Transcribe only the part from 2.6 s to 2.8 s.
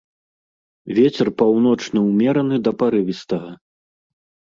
да